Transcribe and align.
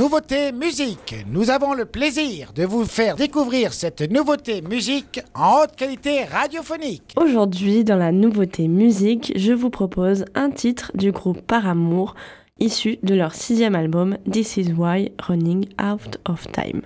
Nouveauté 0.00 0.50
musique. 0.52 1.14
Nous 1.30 1.50
avons 1.50 1.74
le 1.74 1.84
plaisir 1.84 2.54
de 2.54 2.64
vous 2.64 2.86
faire 2.86 3.16
découvrir 3.16 3.74
cette 3.74 4.00
nouveauté 4.10 4.62
musique 4.62 5.20
en 5.34 5.58
haute 5.60 5.76
qualité 5.76 6.24
radiophonique. 6.24 7.12
Aujourd'hui, 7.16 7.84
dans 7.84 7.98
la 7.98 8.10
nouveauté 8.10 8.66
musique, 8.66 9.30
je 9.36 9.52
vous 9.52 9.68
propose 9.68 10.24
un 10.34 10.50
titre 10.50 10.90
du 10.94 11.12
groupe 11.12 11.42
Paramour, 11.42 12.14
issu 12.60 12.96
de 13.02 13.14
leur 13.14 13.34
sixième 13.34 13.74
album 13.74 14.16
This 14.32 14.56
Is 14.56 14.72
Why 14.72 15.12
Running 15.22 15.66
Out 15.78 16.16
of 16.26 16.50
Time. 16.50 16.80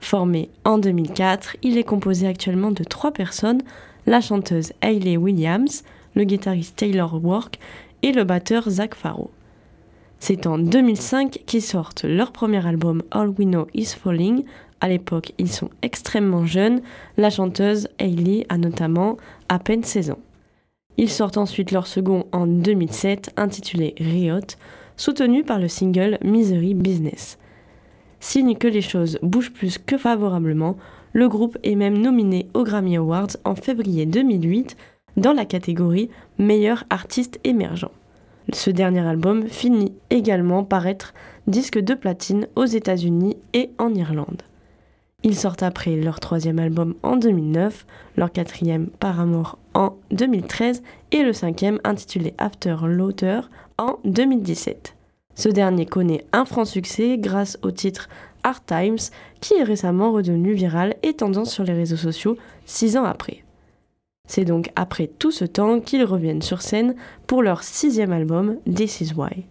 Formé 0.00 0.50
en 0.66 0.76
2004, 0.76 1.56
il 1.62 1.78
est 1.78 1.84
composé 1.84 2.26
actuellement 2.26 2.70
de 2.70 2.84
trois 2.84 3.12
personnes, 3.12 3.62
la 4.04 4.20
chanteuse 4.20 4.74
Hayley 4.82 5.16
Williams, 5.16 5.84
le 6.14 6.24
guitariste 6.24 6.76
Taylor 6.76 7.18
Work 7.24 7.58
et 8.02 8.12
le 8.12 8.24
batteur 8.24 8.68
Zach 8.68 8.94
Farrow. 8.94 9.30
C'est 10.18 10.46
en 10.46 10.58
2005 10.58 11.42
qu'ils 11.46 11.62
sortent 11.62 12.04
leur 12.04 12.32
premier 12.32 12.66
album 12.66 13.02
All 13.10 13.28
We 13.28 13.46
Know 13.46 13.66
Is 13.74 13.94
Falling. 14.00 14.44
À 14.80 14.88
l'époque, 14.88 15.32
ils 15.38 15.50
sont 15.50 15.70
extrêmement 15.82 16.46
jeunes. 16.46 16.80
La 17.16 17.30
chanteuse 17.30 17.88
Hailey 17.98 18.46
a 18.48 18.58
notamment 18.58 19.16
à 19.48 19.58
peine 19.58 19.84
16 19.84 20.10
ans. 20.10 20.18
Ils 20.98 21.10
sortent 21.10 21.36
ensuite 21.36 21.70
leur 21.70 21.86
second 21.86 22.26
en 22.32 22.46
2007 22.46 23.32
intitulé 23.36 23.94
Riot, 23.98 24.40
soutenu 24.96 25.44
par 25.44 25.58
le 25.58 25.68
single 25.68 26.18
Misery 26.24 26.74
Business. 26.74 27.38
Signe 28.18 28.56
que 28.56 28.66
les 28.66 28.80
choses 28.80 29.18
bougent 29.22 29.52
plus 29.52 29.78
que 29.78 29.98
favorablement, 29.98 30.76
le 31.12 31.28
groupe 31.28 31.58
est 31.62 31.74
même 31.74 31.98
nominé 31.98 32.48
aux 32.54 32.64
Grammy 32.64 32.96
Awards 32.96 33.36
en 33.44 33.54
février 33.54 34.06
2008 34.06 34.76
dans 35.16 35.32
la 35.32 35.44
catégorie 35.44 36.10
Meilleur 36.38 36.84
artiste 36.90 37.40
émergent. 37.44 37.90
Ce 38.52 38.70
dernier 38.70 39.06
album 39.06 39.48
finit 39.48 39.92
également 40.10 40.64
par 40.64 40.86
être 40.86 41.14
disque 41.46 41.78
de 41.78 41.94
platine 41.94 42.46
aux 42.54 42.64
États-Unis 42.64 43.36
et 43.52 43.70
en 43.78 43.92
Irlande. 43.94 44.42
Ils 45.22 45.36
sortent 45.36 45.64
après 45.64 45.96
leur 45.96 46.20
troisième 46.20 46.60
album 46.60 46.94
en 47.02 47.16
2009, 47.16 47.86
leur 48.16 48.30
quatrième 48.30 48.86
Paramore 48.86 49.58
en 49.74 49.96
2013 50.12 50.82
et 51.10 51.22
le 51.22 51.32
cinquième 51.32 51.80
intitulé 51.82 52.34
After 52.38 52.76
Laughter 52.84 53.40
en 53.78 53.98
2017. 54.04 54.94
Ce 55.34 55.48
dernier 55.48 55.84
connaît 55.84 56.24
un 56.32 56.44
franc 56.44 56.64
succès 56.64 57.18
grâce 57.18 57.58
au 57.62 57.72
titre 57.72 58.08
Hard 58.44 58.62
Times 58.66 59.10
qui 59.40 59.54
est 59.54 59.64
récemment 59.64 60.12
redevenu 60.12 60.52
viral 60.52 60.94
et 61.02 61.14
tendance 61.14 61.52
sur 61.52 61.64
les 61.64 61.74
réseaux 61.74 61.96
sociaux 61.96 62.36
six 62.64 62.96
ans 62.96 63.04
après. 63.04 63.42
C'est 64.26 64.44
donc 64.44 64.70
après 64.76 65.06
tout 65.06 65.30
ce 65.30 65.44
temps 65.44 65.80
qu'ils 65.80 66.04
reviennent 66.04 66.42
sur 66.42 66.62
scène 66.62 66.94
pour 67.26 67.42
leur 67.42 67.62
sixième 67.62 68.12
album, 68.12 68.56
This 68.72 69.00
Is 69.00 69.14
Why. 69.14 69.46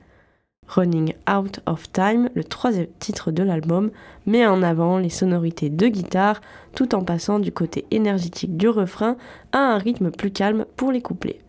Running 0.68 1.14
Out 1.30 1.60
of 1.68 1.92
Time, 1.92 2.30
le 2.34 2.44
troisième 2.44 2.88
titre 3.00 3.32
de 3.32 3.44
l'album, 3.44 3.92
met 4.26 4.48
en 4.48 4.64
avant 4.64 4.98
les 4.98 5.10
sonorités 5.10 5.70
de 5.70 5.88
guitare 5.88 6.42
tout 6.74 6.96
en 6.96 7.04
passant 7.04 7.40
du 7.40 7.52
côté 7.52 7.86
énergétique 7.92 8.58
du 8.58 8.68
refrain 8.68 9.16
à 9.52 9.60
un 9.60 9.78
rythme 9.78 10.12
plus 10.12 10.32
calme 10.32 10.66
pour 10.76 10.92
les 10.92 11.02
couplets. 11.02 11.40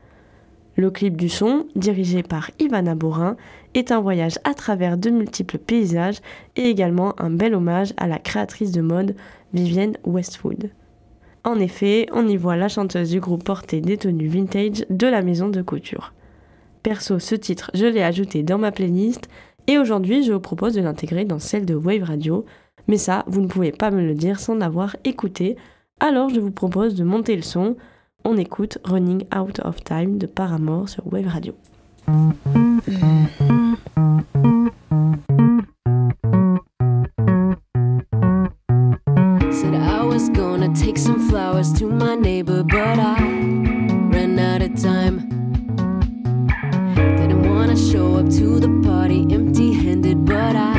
Le 0.77 0.91
clip 0.91 1.16
du 1.16 1.30
son, 1.30 1.66
dirigé 1.74 2.22
par 2.22 2.50
Ivana 2.58 2.94
Borin, 2.94 3.36
est 3.72 3.91
un 3.91 4.00
voyage 4.00 4.38
à 4.44 4.52
travers 4.52 4.98
de 4.98 5.08
multiples 5.08 5.58
paysages 5.58 6.20
et 6.56 6.64
également 6.64 7.19
un 7.19 7.30
bel 7.30 7.54
hommage 7.54 7.94
à 7.97 8.06
la 8.06 8.19
créatrice 8.19 8.72
de 8.72 8.82
mode 8.82 9.16
Vivienne 9.54 9.97
Westwood. 10.04 10.70
En 11.47 11.61
effet, 11.61 12.08
on 12.12 12.27
y 12.27 12.36
voit 12.36 12.56
la 12.56 12.69
chanteuse 12.69 13.11
du 13.11 13.20
groupe 13.20 13.44
porter 13.44 13.80
des 13.80 13.97
tenues 13.97 14.27
vintage 14.27 14.84
de 14.91 15.06
la 15.06 15.22
maison 15.22 15.48
de 15.48 15.62
couture. 15.62 16.12
Perso, 16.83 17.20
ce 17.20 17.36
titre, 17.36 17.70
je 17.72 17.86
l'ai 17.86 18.03
ajouté 18.03 18.42
dans 18.42 18.58
ma 18.58 18.72
playlist 18.72 19.28
et 19.69 19.78
aujourd'hui, 19.78 20.25
je 20.25 20.33
vous 20.33 20.41
propose 20.41 20.75
de 20.75 20.80
l'intégrer 20.80 21.25
dans 21.25 21.38
celle 21.38 21.64
de 21.64 21.77
Wave 21.77 22.03
Radio. 22.03 22.44
Mais 22.88 22.97
ça, 22.97 23.22
vous 23.28 23.41
ne 23.41 23.47
pouvez 23.47 23.70
pas 23.70 23.92
me 23.92 24.03
le 24.03 24.14
dire 24.14 24.41
sans 24.41 24.56
l'avoir 24.56 24.97
écouté. 25.05 25.56
Alors, 26.00 26.31
je 26.31 26.41
vous 26.41 26.50
propose 26.50 26.97
de 26.97 27.04
monter 27.04 27.37
le 27.37 27.43
son. 27.43 27.76
On 28.25 28.37
écoute 28.37 28.78
Running 28.82 29.25
Out 29.37 29.60
of 29.65 29.84
Time 29.84 30.19
de 30.19 30.26
Paramore 30.26 30.88
sur 30.88 31.06
Wave 31.12 31.28
Radio. 31.28 31.54
To 41.78 41.87
my 41.87 42.15
neighbor, 42.15 42.62
but 42.62 42.99
I 42.99 43.21
ran 44.12 44.38
out 44.38 44.62
of 44.62 44.81
time. 44.81 45.28
Didn't 46.94 47.43
wanna 47.43 47.77
show 47.77 48.16
up 48.16 48.31
to 48.31 48.59
the 48.59 48.81
party 48.82 49.27
empty 49.31 49.75
handed, 49.75 50.25
but 50.25 50.56
I 50.56 50.75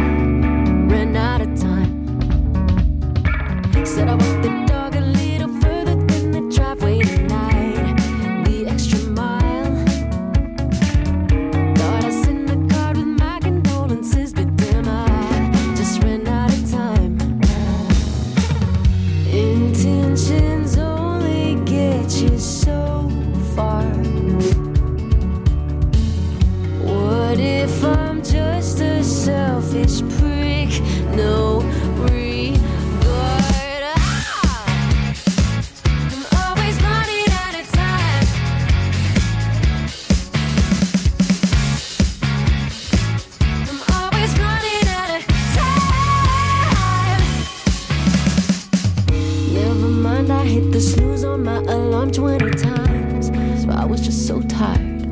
I 50.38 50.46
hit 50.46 50.72
the 50.72 50.80
snooze 50.80 51.24
on 51.24 51.44
my 51.44 51.58
alarm 51.58 52.12
20 52.12 52.52
times. 52.52 53.28
So 53.64 53.70
I 53.72 53.86
was 53.86 54.02
just 54.02 54.28
so 54.28 54.40
tired. 54.44 55.12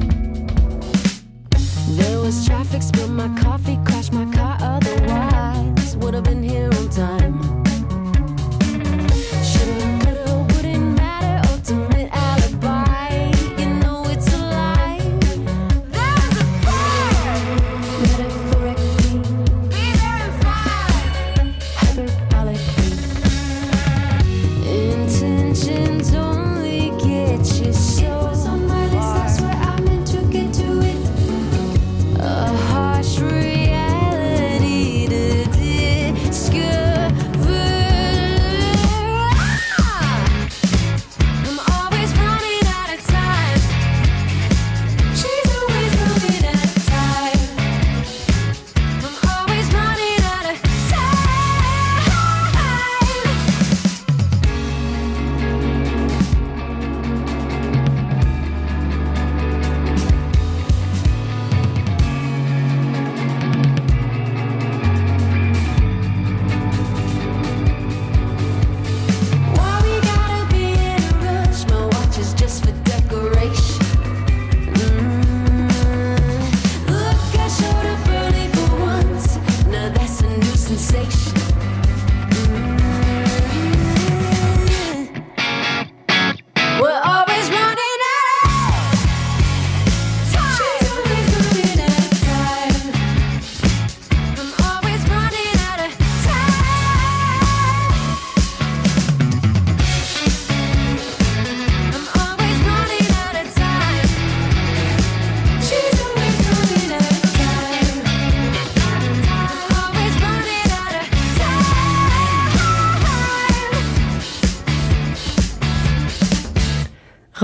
There 1.97 2.19
was 2.19 2.45
traffic, 2.45 2.83
spilled 2.83 3.09
my 3.09 3.27
coffee. 3.41 3.79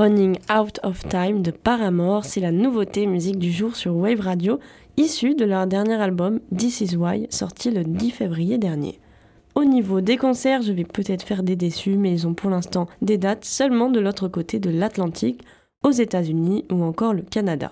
Out 0.02 0.80
of 0.82 1.08
Time 1.10 1.44
de 1.44 1.52
Paramore, 1.52 2.26
c'est 2.26 2.40
la 2.40 2.52
nouveauté 2.52 3.06
musique 3.06 3.38
du 3.38 3.52
jour 3.52 3.76
sur 3.76 3.96
Wave 3.96 4.22
Radio, 4.22 4.60
issue 4.98 5.36
de 5.36 5.46
leur 5.46 5.68
dernier 5.68 5.94
album 5.94 6.40
This 6.58 6.82
Is 6.82 6.96
Why, 6.96 7.28
sorti 7.30 7.70
le 7.70 7.84
10 7.84 8.10
février 8.10 8.58
dernier. 8.58 9.00
Au 9.54 9.64
niveau 9.64 10.02
des 10.02 10.18
concerts, 10.18 10.64
je 10.64 10.72
vais 10.72 10.86
peut-être 10.86 11.22
faire 11.22 11.44
des 11.44 11.56
déçus, 11.56 11.98
mais 11.98 12.12
ils 12.14 12.26
ont 12.26 12.34
pour 12.34 12.50
l'instant 12.50 12.88
des 13.04 13.20
dates 13.20 13.46
seulement 13.46 13.92
de 13.92 14.00
l'autre 14.00 14.28
côté 14.28 14.58
de 14.58 14.72
l'Atlantique, 14.72 15.44
aux 15.84 15.92
États-Unis 15.92 16.66
ou 16.72 16.82
encore 16.82 17.14
le 17.14 17.22
Canada. 17.22 17.72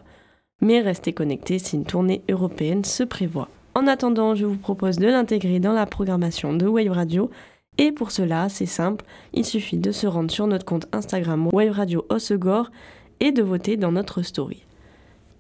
Mais 0.61 0.81
restez 0.81 1.13
connectés 1.13 1.57
si 1.57 1.77
une 1.77 1.85
tournée 1.85 2.21
européenne 2.29 2.83
se 2.83 3.01
prévoit. 3.01 3.49
En 3.73 3.87
attendant, 3.87 4.35
je 4.35 4.45
vous 4.45 4.57
propose 4.57 4.97
de 4.97 5.07
l'intégrer 5.07 5.59
dans 5.59 5.73
la 5.73 5.87
programmation 5.87 6.53
de 6.53 6.67
Wave 6.67 6.91
Radio 6.91 7.31
et 7.79 7.93
pour 7.93 8.11
cela, 8.11 8.49
c'est 8.49 8.65
simple, 8.65 9.05
il 9.33 9.45
suffit 9.45 9.77
de 9.77 9.93
se 9.93 10.05
rendre 10.05 10.29
sur 10.29 10.47
notre 10.47 10.65
compte 10.65 10.87
Instagram 10.91 11.47
Wave 11.53 11.71
Radio 11.71 12.05
Osegor 12.09 12.69
et 13.21 13.31
de 13.31 13.41
voter 13.41 13.77
dans 13.77 13.93
notre 13.93 14.21
story. 14.21 14.65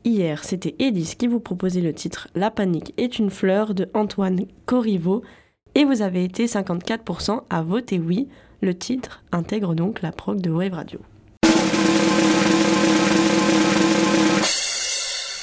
Hier, 0.05 0.45
c'était 0.45 0.73
Elise 0.79 1.15
qui 1.15 1.27
vous 1.27 1.41
proposait 1.41 1.81
le 1.81 1.93
titre 1.93 2.29
La 2.35 2.49
panique 2.49 2.93
est 2.95 3.19
une 3.19 3.29
fleur 3.29 3.73
de 3.73 3.89
Antoine 3.93 4.45
Corriveau 4.65 5.21
et 5.75 5.83
vous 5.83 6.01
avez 6.01 6.23
été 6.23 6.45
54% 6.45 7.41
à 7.49 7.61
voter 7.61 7.99
oui. 7.99 8.29
Le 8.61 8.73
titre 8.73 9.21
intègre 9.33 9.75
donc 9.75 10.01
la 10.01 10.13
prog 10.13 10.39
de 10.39 10.49
Wave 10.49 10.73
Radio. 10.73 10.99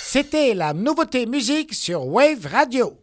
C'était 0.07 0.55
la 0.55 0.73
nouveauté 0.73 1.27
musique 1.27 1.75
sur 1.75 2.07
Wave 2.07 2.47
Radio. 2.47 2.95